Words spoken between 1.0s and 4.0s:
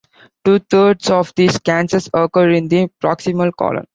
of these cancers occur in the proximal colon.